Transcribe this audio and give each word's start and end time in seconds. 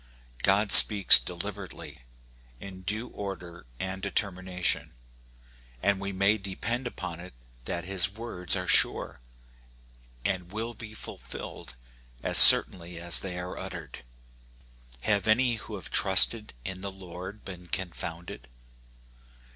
God 0.41 0.71
speaks 0.71 1.19
deliberately, 1.19 2.01
in 2.59 2.81
due 2.81 3.09
order 3.09 3.67
and 3.79 4.01
determination, 4.01 4.93
and 5.83 5.99
we 5.99 6.11
may 6.11 6.39
depend 6.39 6.87
upon 6.87 7.19
it 7.19 7.35
that 7.65 7.83
his 7.85 8.09
words 8.09 8.55
are 8.55 8.65
sure, 8.67 9.19
and 10.25 10.51
will 10.51 10.73
be 10.73 10.95
fulfilled 10.95 11.75
as 12.23 12.39
certainly 12.39 12.99
as 12.99 13.19
they 13.19 13.37
are 13.37 13.59
uttered. 13.59 13.99
Have 15.01 15.27
any 15.27 15.57
who 15.57 15.75
have 15.75 15.91
trusted 15.91 16.55
in 16.65 16.81
the 16.81 16.89
Lord 16.91 17.45
been 17.45 17.67
confounded 17.67 18.47